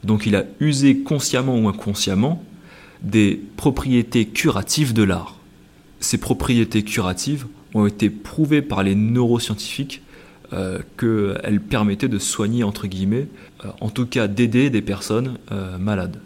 Donc 0.03 0.25
il 0.25 0.35
a 0.35 0.43
usé 0.59 0.97
consciemment 0.97 1.57
ou 1.57 1.69
inconsciemment 1.69 2.43
des 3.01 3.39
propriétés 3.55 4.25
curatives 4.25 4.91
de 4.91 5.03
l'art. 5.03 5.37
Ces 6.01 6.17
propriétés 6.17 6.83
curatives 6.83 7.47
ont 7.75 7.85
été 7.85 8.09
prouvées 8.09 8.61
par 8.61 8.83
les 8.83 8.95
neuroscientifiques 8.95 10.01
euh, 10.53 10.79
qu'elles 10.97 11.61
permettaient 11.61 12.07
de 12.07 12.19
soigner, 12.19 12.63
entre 12.63 12.85
guillemets, 12.85 13.27
euh, 13.65 13.69
en 13.81 13.89
tout 13.89 14.05
cas 14.05 14.27
d'aider 14.27 14.69
des 14.69 14.83
personnes 14.83 15.37
euh, 15.51 15.79
malades. 15.79 16.17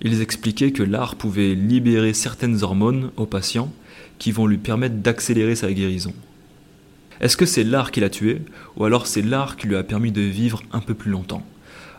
Ils 0.00 0.22
expliquaient 0.22 0.72
que 0.72 0.82
l'art 0.82 1.16
pouvait 1.16 1.54
libérer 1.54 2.14
certaines 2.14 2.62
hormones 2.62 3.10
aux 3.16 3.26
patients 3.26 3.70
qui 4.18 4.32
vont 4.32 4.46
lui 4.46 4.56
permettre 4.56 4.96
d'accélérer 4.96 5.54
sa 5.54 5.70
guérison. 5.72 6.14
Est-ce 7.20 7.36
que 7.36 7.46
c'est 7.46 7.64
l'art 7.64 7.90
qui 7.90 8.00
l'a 8.00 8.10
tué, 8.10 8.42
ou 8.76 8.84
alors 8.84 9.06
c'est 9.06 9.22
l'art 9.22 9.56
qui 9.56 9.66
lui 9.66 9.76
a 9.76 9.82
permis 9.82 10.12
de 10.12 10.22
vivre 10.22 10.62
un 10.72 10.80
peu 10.80 10.94
plus 10.94 11.10
longtemps? 11.10 11.46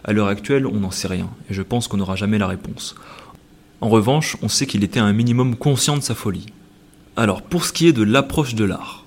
À 0.03 0.11
l'heure 0.11 0.27
actuelle, 0.27 0.65
on 0.65 0.79
n'en 0.79 0.91
sait 0.91 1.07
rien, 1.07 1.29
et 1.49 1.53
je 1.53 1.61
pense 1.61 1.87
qu'on 1.87 1.97
n'aura 1.97 2.15
jamais 2.15 2.37
la 2.37 2.47
réponse. 2.47 2.95
En 3.81 3.89
revanche, 3.89 4.37
on 4.41 4.47
sait 4.47 4.65
qu'il 4.65 4.83
était 4.83 4.99
un 4.99 5.13
minimum 5.13 5.55
conscient 5.55 5.97
de 5.97 6.01
sa 6.01 6.15
folie. 6.15 6.47
Alors, 7.15 7.43
pour 7.43 7.63
ce 7.63 7.73
qui 7.73 7.87
est 7.87 7.93
de 7.93 8.03
l'approche 8.03 8.55
de 8.55 8.65
l'art, 8.65 9.05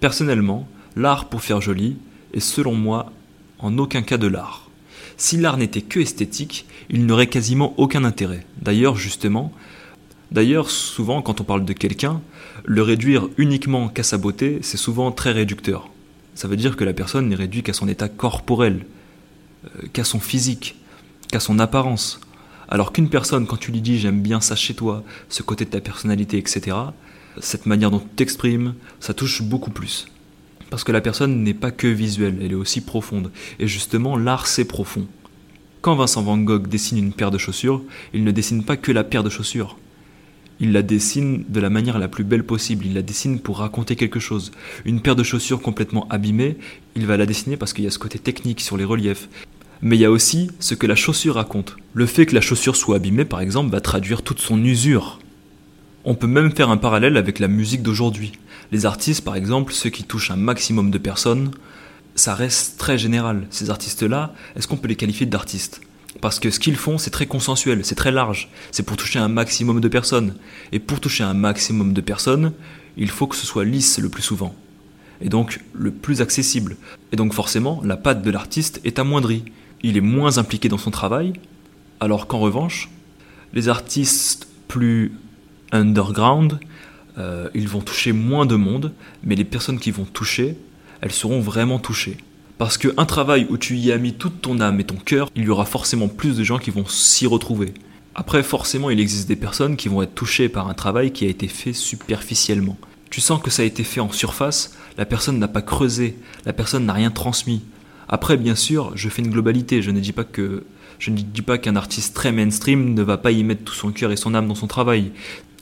personnellement, 0.00 0.68
l'art 0.98 1.28
pour 1.28 1.42
faire 1.42 1.60
joli 1.60 1.96
est 2.34 2.40
selon 2.40 2.74
moi 2.74 3.12
en 3.58 3.78
aucun 3.78 4.02
cas 4.02 4.18
de 4.18 4.26
l'art. 4.26 4.68
Si 5.16 5.36
l'art 5.36 5.56
n'était 5.56 5.82
que 5.82 6.00
esthétique, 6.00 6.66
il 6.90 7.06
n'aurait 7.06 7.28
quasiment 7.28 7.74
aucun 7.76 8.04
intérêt. 8.04 8.46
D'ailleurs, 8.60 8.96
justement, 8.96 9.52
D'ailleurs, 10.30 10.70
souvent, 10.70 11.22
quand 11.22 11.40
on 11.40 11.44
parle 11.44 11.64
de 11.64 11.72
quelqu'un, 11.72 12.20
le 12.64 12.82
réduire 12.82 13.28
uniquement 13.38 13.88
qu'à 13.88 14.02
sa 14.02 14.18
beauté, 14.18 14.58
c'est 14.62 14.76
souvent 14.76 15.10
très 15.10 15.32
réducteur. 15.32 15.88
Ça 16.34 16.48
veut 16.48 16.56
dire 16.56 16.76
que 16.76 16.84
la 16.84 16.92
personne 16.92 17.28
n'est 17.28 17.34
réduite 17.34 17.64
qu'à 17.64 17.72
son 17.72 17.88
état 17.88 18.08
corporel, 18.08 18.84
euh, 19.64 19.88
qu'à 19.92 20.04
son 20.04 20.20
physique, 20.20 20.76
qu'à 21.32 21.40
son 21.40 21.58
apparence. 21.58 22.20
Alors 22.68 22.92
qu'une 22.92 23.08
personne, 23.08 23.46
quand 23.46 23.56
tu 23.56 23.72
lui 23.72 23.80
dis 23.80 23.98
j'aime 23.98 24.20
bien 24.20 24.42
ça 24.42 24.54
chez 24.54 24.74
toi, 24.74 25.02
ce 25.30 25.42
côté 25.42 25.64
de 25.64 25.70
ta 25.70 25.80
personnalité, 25.80 26.36
etc., 26.36 26.76
cette 27.40 27.64
manière 27.64 27.90
dont 27.90 28.00
tu 28.00 28.08
t'exprimes, 28.16 28.74
ça 29.00 29.14
touche 29.14 29.40
beaucoup 29.40 29.70
plus. 29.70 30.08
Parce 30.70 30.84
que 30.84 30.92
la 30.92 31.00
personne 31.00 31.42
n'est 31.42 31.54
pas 31.54 31.70
que 31.70 31.86
visuelle, 31.86 32.38
elle 32.42 32.52
est 32.52 32.56
aussi 32.56 32.80
profonde. 32.80 33.30
Et 33.58 33.66
justement, 33.66 34.16
l'art, 34.16 34.46
c'est 34.46 34.66
profond. 34.66 35.06
Quand 35.80 35.96
Vincent 35.96 36.22
Van 36.22 36.38
Gogh 36.38 36.66
dessine 36.66 36.98
une 36.98 37.12
paire 37.12 37.30
de 37.30 37.38
chaussures, 37.38 37.82
il 38.12 38.24
ne 38.24 38.30
dessine 38.30 38.64
pas 38.64 38.76
que 38.76 38.92
la 38.92 39.04
paire 39.04 39.24
de 39.24 39.30
chaussures 39.30 39.76
il 40.60 40.72
la 40.72 40.82
dessine 40.82 41.44
de 41.48 41.60
la 41.60 41.70
manière 41.70 41.98
la 41.98 42.08
plus 42.08 42.24
belle 42.24 42.44
possible, 42.44 42.86
il 42.86 42.94
la 42.94 43.02
dessine 43.02 43.40
pour 43.40 43.58
raconter 43.58 43.96
quelque 43.96 44.20
chose. 44.20 44.50
Une 44.84 45.00
paire 45.00 45.16
de 45.16 45.22
chaussures 45.22 45.62
complètement 45.62 46.08
abîmée, 46.08 46.56
il 46.96 47.06
va 47.06 47.16
la 47.16 47.26
dessiner 47.26 47.56
parce 47.56 47.72
qu'il 47.72 47.84
y 47.84 47.86
a 47.86 47.90
ce 47.90 47.98
côté 47.98 48.18
technique 48.18 48.60
sur 48.60 48.76
les 48.76 48.84
reliefs. 48.84 49.28
Mais 49.80 49.96
il 49.96 50.00
y 50.00 50.04
a 50.04 50.10
aussi 50.10 50.50
ce 50.58 50.74
que 50.74 50.88
la 50.88 50.96
chaussure 50.96 51.36
raconte. 51.36 51.76
Le 51.94 52.06
fait 52.06 52.26
que 52.26 52.34
la 52.34 52.40
chaussure 52.40 52.74
soit 52.74 52.96
abîmée, 52.96 53.24
par 53.24 53.40
exemple, 53.40 53.70
va 53.70 53.80
traduire 53.80 54.22
toute 54.22 54.40
son 54.40 54.62
usure. 54.64 55.20
On 56.10 56.14
peut 56.14 56.26
même 56.26 56.50
faire 56.56 56.70
un 56.70 56.78
parallèle 56.78 57.18
avec 57.18 57.38
la 57.38 57.48
musique 57.48 57.82
d'aujourd'hui. 57.82 58.32
Les 58.72 58.86
artistes, 58.86 59.22
par 59.22 59.36
exemple, 59.36 59.74
ceux 59.74 59.90
qui 59.90 60.04
touchent 60.04 60.30
un 60.30 60.36
maximum 60.36 60.90
de 60.90 60.96
personnes, 60.96 61.50
ça 62.14 62.34
reste 62.34 62.78
très 62.78 62.96
général. 62.96 63.46
Ces 63.50 63.68
artistes-là, 63.68 64.32
est-ce 64.56 64.66
qu'on 64.66 64.78
peut 64.78 64.88
les 64.88 64.96
qualifier 64.96 65.26
d'artistes? 65.26 65.82
Parce 66.22 66.40
que 66.40 66.48
ce 66.48 66.60
qu'ils 66.60 66.76
font, 66.76 66.96
c'est 66.96 67.10
très 67.10 67.26
consensuel, 67.26 67.84
c'est 67.84 67.94
très 67.94 68.10
large. 68.10 68.48
C'est 68.70 68.84
pour 68.84 68.96
toucher 68.96 69.18
un 69.18 69.28
maximum 69.28 69.82
de 69.82 69.88
personnes. 69.88 70.34
Et 70.72 70.78
pour 70.78 70.98
toucher 70.98 71.24
un 71.24 71.34
maximum 71.34 71.92
de 71.92 72.00
personnes, 72.00 72.54
il 72.96 73.10
faut 73.10 73.26
que 73.26 73.36
ce 73.36 73.46
soit 73.46 73.66
lisse 73.66 73.98
le 73.98 74.08
plus 74.08 74.22
souvent. 74.22 74.54
Et 75.20 75.28
donc 75.28 75.60
le 75.74 75.90
plus 75.90 76.22
accessible. 76.22 76.78
Et 77.12 77.16
donc 77.16 77.34
forcément, 77.34 77.82
la 77.84 77.98
patte 77.98 78.22
de 78.22 78.30
l'artiste 78.30 78.80
est 78.86 78.98
amoindrie. 78.98 79.44
Il 79.82 79.98
est 79.98 80.00
moins 80.00 80.38
impliqué 80.38 80.70
dans 80.70 80.78
son 80.78 80.90
travail, 80.90 81.34
alors 82.00 82.26
qu'en 82.26 82.38
revanche, 82.38 82.88
les 83.52 83.68
artistes 83.68 84.48
plus 84.68 85.12
underground, 85.72 86.58
euh, 87.18 87.48
ils 87.54 87.68
vont 87.68 87.80
toucher 87.80 88.12
moins 88.12 88.46
de 88.46 88.56
monde, 88.56 88.92
mais 89.24 89.34
les 89.34 89.44
personnes 89.44 89.78
qui 89.78 89.90
vont 89.90 90.04
toucher, 90.04 90.56
elles 91.00 91.12
seront 91.12 91.40
vraiment 91.40 91.78
touchées. 91.78 92.16
Parce 92.58 92.76
qu'un 92.76 93.04
travail 93.04 93.46
où 93.50 93.56
tu 93.56 93.76
y 93.76 93.92
as 93.92 93.98
mis 93.98 94.14
toute 94.14 94.40
ton 94.40 94.60
âme 94.60 94.80
et 94.80 94.84
ton 94.84 94.96
cœur, 94.96 95.30
il 95.36 95.44
y 95.44 95.48
aura 95.48 95.64
forcément 95.64 96.08
plus 96.08 96.36
de 96.36 96.44
gens 96.44 96.58
qui 96.58 96.70
vont 96.70 96.86
s'y 96.86 97.26
retrouver. 97.26 97.72
Après, 98.14 98.42
forcément, 98.42 98.90
il 98.90 98.98
existe 98.98 99.28
des 99.28 99.36
personnes 99.36 99.76
qui 99.76 99.88
vont 99.88 100.02
être 100.02 100.14
touchées 100.14 100.48
par 100.48 100.68
un 100.68 100.74
travail 100.74 101.12
qui 101.12 101.24
a 101.24 101.28
été 101.28 101.46
fait 101.46 101.72
superficiellement. 101.72 102.76
Tu 103.10 103.20
sens 103.20 103.40
que 103.40 103.50
ça 103.50 103.62
a 103.62 103.64
été 103.64 103.84
fait 103.84 104.00
en 104.00 104.10
surface, 104.10 104.76
la 104.96 105.06
personne 105.06 105.38
n'a 105.38 105.48
pas 105.48 105.62
creusé, 105.62 106.16
la 106.44 106.52
personne 106.52 106.84
n'a 106.84 106.92
rien 106.92 107.12
transmis. 107.12 107.62
Après, 108.08 108.36
bien 108.36 108.56
sûr, 108.56 108.90
je 108.96 109.08
fais 109.08 109.22
une 109.22 109.30
globalité, 109.30 109.82
je 109.82 109.92
ne 109.92 110.00
dis 110.00 110.12
pas 110.12 110.24
que 110.24 110.64
je 110.98 111.10
ne 111.10 111.16
dis 111.16 111.42
pas 111.42 111.58
qu'un 111.58 111.76
artiste 111.76 112.14
très 112.14 112.32
mainstream 112.32 112.92
ne 112.92 113.02
va 113.02 113.18
pas 113.18 113.30
y 113.30 113.44
mettre 113.44 113.62
tout 113.62 113.74
son 113.74 113.92
cœur 113.92 114.10
et 114.10 114.16
son 114.16 114.34
âme 114.34 114.48
dans 114.48 114.56
son 114.56 114.66
travail. 114.66 115.12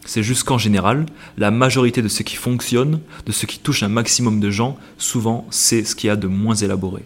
C'est 0.07 0.23
juste 0.23 0.45
qu'en 0.45 0.57
général, 0.57 1.05
la 1.37 1.51
majorité 1.51 2.01
de 2.01 2.09
ce 2.09 2.23
qui 2.23 2.37
fonctionne, 2.37 3.01
de 3.27 3.33
ce 3.33 3.45
qui 3.45 3.59
touche 3.59 3.83
un 3.83 3.89
maximum 3.89 4.39
de 4.39 4.51
gens, 4.51 4.79
souvent 4.99 5.47
c'est 5.51 5.85
ce 5.85 5.97
qu'il 5.97 6.07
y 6.07 6.11
a 6.11 6.17
de 6.17 6.29
moins 6.29 6.55
élaboré 6.55 7.03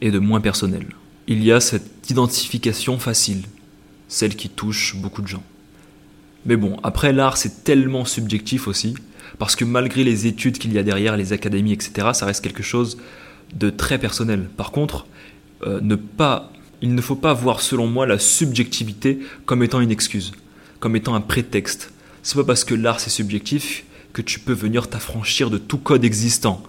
et 0.00 0.12
de 0.12 0.20
moins 0.20 0.40
personnel. 0.40 0.86
Il 1.26 1.42
y 1.42 1.50
a 1.50 1.60
cette 1.60 2.10
identification 2.10 2.98
facile, 2.98 3.42
celle 4.08 4.36
qui 4.36 4.48
touche 4.48 4.94
beaucoup 4.96 5.20
de 5.20 5.26
gens. 5.26 5.42
Mais 6.46 6.56
bon, 6.56 6.78
après 6.84 7.12
l'art 7.12 7.36
c'est 7.36 7.64
tellement 7.64 8.04
subjectif 8.04 8.68
aussi, 8.68 8.94
parce 9.38 9.56
que 9.56 9.64
malgré 9.64 10.04
les 10.04 10.28
études 10.28 10.58
qu'il 10.58 10.72
y 10.72 10.78
a 10.78 10.84
derrière, 10.84 11.16
les 11.16 11.32
académies, 11.32 11.72
etc., 11.72 12.10
ça 12.12 12.26
reste 12.26 12.44
quelque 12.44 12.62
chose 12.62 12.98
de 13.52 13.68
très 13.68 13.98
personnel. 13.98 14.48
Par 14.56 14.70
contre, 14.70 15.06
euh, 15.66 15.80
ne 15.82 15.96
pas, 15.96 16.52
il 16.82 16.94
ne 16.94 17.00
faut 17.00 17.16
pas 17.16 17.32
voir 17.32 17.60
selon 17.60 17.88
moi 17.88 18.06
la 18.06 18.20
subjectivité 18.20 19.18
comme 19.44 19.64
étant 19.64 19.80
une 19.80 19.90
excuse, 19.90 20.32
comme 20.78 20.94
étant 20.94 21.16
un 21.16 21.20
prétexte 21.20 21.93
c'est 22.24 22.36
pas 22.36 22.44
parce 22.44 22.64
que 22.64 22.74
l'art 22.74 22.98
c'est 23.00 23.10
subjectif 23.10 23.84
que 24.14 24.22
tu 24.22 24.40
peux 24.40 24.54
venir 24.54 24.88
t'affranchir 24.88 25.50
de 25.50 25.58
tout 25.58 25.78
code 25.78 26.04
existant. 26.04 26.62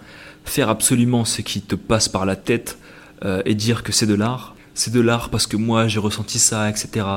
Faire 0.44 0.70
absolument 0.70 1.26
ce 1.26 1.42
qui 1.42 1.62
te 1.62 1.76
passe 1.76 2.10
par 2.10 2.26
la 2.26 2.36
tête 2.36 2.78
euh, 3.24 3.42
et 3.46 3.56
dire 3.56 3.82
que 3.82 3.92
c'est 3.92 4.06
de 4.06 4.14
l'art, 4.14 4.56
c'est 4.74 4.94
de 4.94 5.00
l'art 5.00 5.30
parce 5.30 5.48
que 5.48 5.56
moi 5.56 5.88
j'ai 5.88 6.00
ressenti 6.00 6.40
ça, 6.40 6.70
etc. 6.70 7.08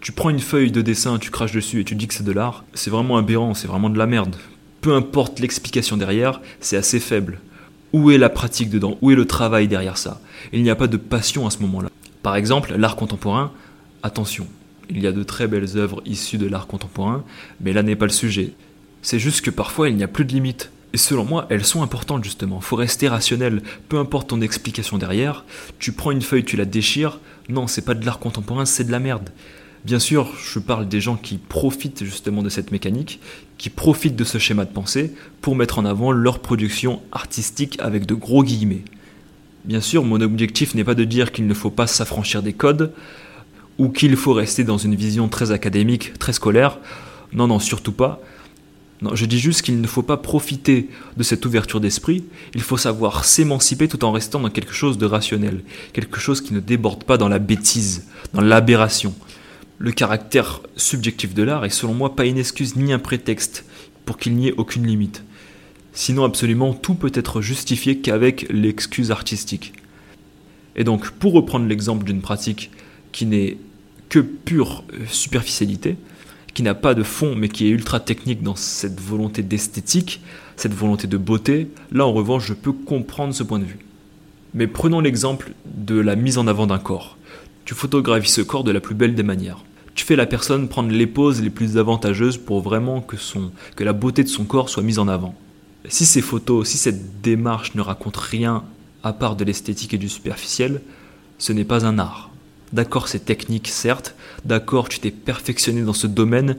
Tu 0.00 0.10
prends 0.12 0.30
une 0.30 0.40
feuille 0.40 0.72
de 0.72 0.82
dessin, 0.82 1.18
tu 1.18 1.30
craches 1.30 1.52
dessus 1.52 1.80
et 1.80 1.84
tu 1.84 1.94
dis 1.94 2.08
que 2.08 2.14
c'est 2.14 2.24
de 2.24 2.32
l'art, 2.32 2.64
c'est 2.74 2.90
vraiment 2.90 3.16
aberrant, 3.16 3.54
c'est 3.54 3.68
vraiment 3.68 3.88
de 3.88 3.98
la 3.98 4.06
merde. 4.06 4.34
Peu 4.80 4.94
importe 4.94 5.38
l'explication 5.38 5.96
derrière, 5.96 6.40
c'est 6.60 6.76
assez 6.76 6.98
faible. 6.98 7.38
Où 7.92 8.10
est 8.10 8.18
la 8.18 8.30
pratique 8.30 8.70
dedans? 8.70 8.98
Où 9.00 9.12
est 9.12 9.16
le 9.16 9.26
travail 9.26 9.68
derrière 9.68 9.98
ça? 9.98 10.20
Il 10.52 10.62
n'y 10.62 10.70
a 10.70 10.76
pas 10.76 10.86
de 10.88 10.96
passion 10.96 11.46
à 11.46 11.50
ce 11.50 11.58
moment-là. 11.60 11.88
Par 12.22 12.34
exemple, 12.34 12.74
l'art 12.76 12.96
contemporain, 12.96 13.52
attention, 14.02 14.46
il 14.90 15.00
y 15.00 15.06
a 15.06 15.12
de 15.12 15.22
très 15.22 15.46
belles 15.46 15.76
œuvres 15.76 16.02
issues 16.04 16.38
de 16.38 16.46
l'art 16.46 16.66
contemporain, 16.66 17.24
mais 17.60 17.72
là 17.72 17.82
n'est 17.82 17.96
pas 17.96 18.06
le 18.06 18.12
sujet. 18.12 18.52
C'est 19.02 19.18
juste 19.18 19.40
que 19.42 19.50
parfois 19.50 19.88
il 19.88 19.96
n'y 19.96 20.04
a 20.04 20.08
plus 20.08 20.24
de 20.24 20.32
limites. 20.32 20.70
Et 20.92 20.98
selon 20.98 21.24
moi, 21.24 21.46
elles 21.50 21.64
sont 21.64 21.82
importantes 21.82 22.24
justement. 22.24 22.60
Faut 22.60 22.74
rester 22.74 23.08
rationnel. 23.08 23.62
Peu 23.88 23.98
importe 23.98 24.30
ton 24.30 24.40
explication 24.40 24.98
derrière, 24.98 25.44
tu 25.78 25.92
prends 25.92 26.10
une 26.10 26.22
feuille, 26.22 26.44
tu 26.44 26.56
la 26.56 26.64
déchires. 26.64 27.20
Non, 27.48 27.68
c'est 27.68 27.84
pas 27.84 27.94
de 27.94 28.04
l'art 28.04 28.18
contemporain, 28.18 28.64
c'est 28.64 28.84
de 28.84 28.90
la 28.90 28.98
merde. 28.98 29.30
Bien 29.84 29.98
sûr, 29.98 30.34
je 30.44 30.58
parle 30.58 30.88
des 30.88 31.00
gens 31.00 31.16
qui 31.16 31.38
profitent 31.38 32.04
justement 32.04 32.42
de 32.42 32.50
cette 32.50 32.70
mécanique, 32.70 33.20
qui 33.56 33.70
profitent 33.70 34.16
de 34.16 34.24
ce 34.24 34.38
schéma 34.38 34.64
de 34.64 34.72
pensée 34.72 35.14
pour 35.40 35.56
mettre 35.56 35.78
en 35.78 35.86
avant 35.86 36.12
leur 36.12 36.40
production 36.40 37.00
artistique 37.12 37.78
avec 37.80 38.04
de 38.04 38.14
gros 38.14 38.42
guillemets. 38.42 38.84
Bien 39.64 39.80
sûr, 39.80 40.04
mon 40.04 40.20
objectif 40.20 40.74
n'est 40.74 40.84
pas 40.84 40.94
de 40.94 41.04
dire 41.04 41.32
qu'il 41.32 41.46
ne 41.46 41.54
faut 41.54 41.70
pas 41.70 41.86
s'affranchir 41.86 42.42
des 42.42 42.52
codes, 42.52 42.92
ou 43.80 43.88
qu'il 43.88 44.14
faut 44.14 44.34
rester 44.34 44.62
dans 44.62 44.76
une 44.76 44.94
vision 44.94 45.28
très 45.28 45.52
académique, 45.52 46.18
très 46.18 46.34
scolaire. 46.34 46.78
Non, 47.32 47.46
non, 47.46 47.58
surtout 47.58 47.92
pas. 47.92 48.20
Non, 49.00 49.14
je 49.14 49.24
dis 49.24 49.38
juste 49.38 49.62
qu'il 49.62 49.80
ne 49.80 49.86
faut 49.86 50.02
pas 50.02 50.18
profiter 50.18 50.90
de 51.16 51.22
cette 51.22 51.46
ouverture 51.46 51.80
d'esprit, 51.80 52.24
il 52.54 52.60
faut 52.60 52.76
savoir 52.76 53.24
s'émanciper 53.24 53.88
tout 53.88 54.04
en 54.04 54.12
restant 54.12 54.38
dans 54.38 54.50
quelque 54.50 54.74
chose 54.74 54.98
de 54.98 55.06
rationnel, 55.06 55.62
quelque 55.94 56.20
chose 56.20 56.42
qui 56.42 56.52
ne 56.52 56.60
déborde 56.60 57.04
pas 57.04 57.16
dans 57.16 57.30
la 57.30 57.38
bêtise, 57.38 58.06
dans 58.34 58.42
l'aberration. 58.42 59.14
Le 59.78 59.92
caractère 59.92 60.60
subjectif 60.76 61.32
de 61.32 61.42
l'art 61.42 61.64
est 61.64 61.70
selon 61.70 61.94
moi 61.94 62.14
pas 62.14 62.26
une 62.26 62.36
excuse 62.36 62.76
ni 62.76 62.92
un 62.92 62.98
prétexte 62.98 63.64
pour 64.04 64.18
qu'il 64.18 64.36
n'y 64.36 64.48
ait 64.48 64.54
aucune 64.58 64.86
limite. 64.86 65.24
Sinon 65.94 66.24
absolument 66.24 66.74
tout 66.74 66.94
peut 66.94 67.12
être 67.14 67.40
justifié 67.40 67.96
qu'avec 68.00 68.46
l'excuse 68.50 69.10
artistique. 69.10 69.72
Et 70.76 70.84
donc 70.84 71.12
pour 71.12 71.32
reprendre 71.32 71.66
l'exemple 71.66 72.04
d'une 72.04 72.20
pratique 72.20 72.70
qui 73.12 73.24
n'est 73.24 73.56
que 74.10 74.18
pure 74.18 74.84
euh, 74.92 75.06
superficialité, 75.08 75.96
qui 76.52 76.62
n'a 76.62 76.74
pas 76.74 76.94
de 76.94 77.02
fond 77.02 77.34
mais 77.34 77.48
qui 77.48 77.66
est 77.66 77.70
ultra 77.70 78.00
technique 78.00 78.42
dans 78.42 78.56
cette 78.56 79.00
volonté 79.00 79.42
d'esthétique, 79.42 80.20
cette 80.56 80.74
volonté 80.74 81.06
de 81.06 81.16
beauté, 81.16 81.70
là 81.92 82.06
en 82.06 82.12
revanche 82.12 82.46
je 82.46 82.52
peux 82.52 82.72
comprendre 82.72 83.32
ce 83.32 83.42
point 83.42 83.58
de 83.58 83.64
vue. 83.64 83.78
Mais 84.52 84.66
prenons 84.66 85.00
l'exemple 85.00 85.52
de 85.64 85.98
la 85.98 86.16
mise 86.16 86.36
en 86.36 86.46
avant 86.46 86.66
d'un 86.66 86.78
corps. 86.78 87.16
Tu 87.64 87.74
photographies 87.74 88.30
ce 88.30 88.40
corps 88.40 88.64
de 88.64 88.72
la 88.72 88.80
plus 88.80 88.96
belle 88.96 89.14
des 89.14 89.22
manières. 89.22 89.64
Tu 89.94 90.04
fais 90.04 90.16
la 90.16 90.26
personne 90.26 90.68
prendre 90.68 90.90
les 90.90 91.06
poses 91.06 91.40
les 91.40 91.50
plus 91.50 91.78
avantageuses 91.78 92.36
pour 92.36 92.60
vraiment 92.60 93.00
que, 93.00 93.16
la 93.78 93.92
beauté 93.92 94.24
de 94.24 94.28
son 94.28 94.44
corps 94.44 94.68
soit 94.68 94.82
mise 94.82 94.98
en 94.98 95.08
avant. 95.08 95.34
Si 95.88 96.04
ces 96.04 96.20
photos, 96.20 96.68
si 96.68 96.78
cette 96.78 97.20
démarche 97.20 97.74
ne 97.74 97.80
raconte 97.80 98.16
rien 98.16 98.64
à 99.02 99.12
part 99.12 99.36
de 99.36 99.44
l'esthétique 99.44 99.94
et 99.94 99.98
du 99.98 100.08
superficiel, 100.08 100.80
ce 101.38 101.52
n'est 101.52 101.64
pas 101.64 101.86
un 101.86 101.98
art. 101.98 102.29
D'accord, 102.72 103.08
c'est 103.08 103.24
technique, 103.24 103.68
certes. 103.68 104.14
D'accord, 104.44 104.88
tu 104.88 105.00
t'es 105.00 105.10
perfectionné 105.10 105.82
dans 105.82 105.92
ce 105.92 106.06
domaine. 106.06 106.56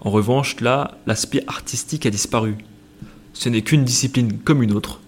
En 0.00 0.10
revanche, 0.10 0.60
là, 0.60 0.98
l'aspect 1.06 1.42
artistique 1.46 2.06
a 2.06 2.10
disparu. 2.10 2.56
Ce 3.32 3.48
n'est 3.48 3.62
qu'une 3.62 3.84
discipline 3.84 4.38
comme 4.38 4.62
une 4.62 4.72
autre 4.72 5.00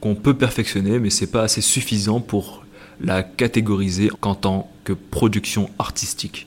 qu'on 0.00 0.14
peut 0.14 0.34
perfectionner, 0.34 0.98
mais 0.98 1.10
c'est 1.10 1.26
pas 1.30 1.42
assez 1.42 1.60
suffisant 1.60 2.20
pour 2.20 2.64
la 3.02 3.22
catégoriser 3.22 4.10
en 4.22 4.34
tant 4.34 4.70
que 4.84 4.92
production 4.92 5.70
artistique. 5.78 6.46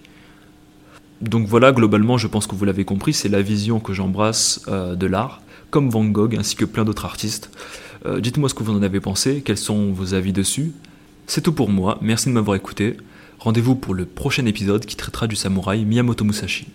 Donc 1.22 1.48
voilà, 1.48 1.72
globalement, 1.72 2.18
je 2.18 2.28
pense 2.28 2.48
que 2.48 2.56
vous 2.56 2.66
l'avez 2.66 2.86
compris, 2.86 3.14
c'est 3.14 3.30
la 3.30 3.42
vision 3.42 3.80
que 3.80 3.94
j'embrasse 3.94 4.62
euh, 4.68 4.96
de 4.96 5.08
l'art, 5.08 5.42
comme 5.70 5.90
Van 5.90 6.04
Gogh 6.04 6.36
ainsi 6.36 6.56
que 6.56 6.66
plein 6.66 6.84
d'autres 6.84 7.06
artistes. 7.06 7.50
Euh, 8.06 8.20
dites-moi 8.20 8.50
ce 8.50 8.54
que 8.54 8.64
vous 8.64 8.74
en 8.74 8.84
avez 8.84 9.00
pensé, 9.00 9.42
quels 9.46 9.58
sont 9.58 9.92
vos 9.92 10.14
avis 10.14 10.34
dessus. 10.34 10.74
C'est 11.26 11.42
tout 11.42 11.54
pour 11.54 11.70
moi, 11.70 11.98
merci 12.02 12.28
de 12.28 12.34
m'avoir 12.34 12.56
écouté. 12.56 12.98
Rendez-vous 13.44 13.76
pour 13.76 13.94
le 13.94 14.06
prochain 14.06 14.46
épisode 14.46 14.86
qui 14.86 14.96
traitera 14.96 15.28
du 15.28 15.36
samouraï 15.36 15.84
Miyamoto 15.84 16.24
Musashi. 16.24 16.66